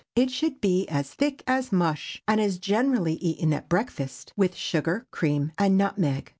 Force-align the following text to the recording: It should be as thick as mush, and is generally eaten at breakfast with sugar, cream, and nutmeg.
It 0.15 0.31
should 0.31 0.61
be 0.61 0.87
as 0.89 1.13
thick 1.13 1.43
as 1.45 1.71
mush, 1.71 2.23
and 2.27 2.41
is 2.41 2.57
generally 2.57 3.17
eaten 3.17 3.53
at 3.53 3.69
breakfast 3.69 4.33
with 4.35 4.55
sugar, 4.55 5.05
cream, 5.11 5.51
and 5.59 5.77
nutmeg. 5.77 6.27